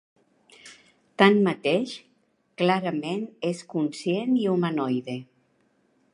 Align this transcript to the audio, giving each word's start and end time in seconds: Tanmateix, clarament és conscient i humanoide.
Tanmateix, 1.21 1.93
clarament 2.63 3.23
és 3.53 3.63
conscient 3.75 4.37
i 4.47 4.51
humanoide. 4.55 5.21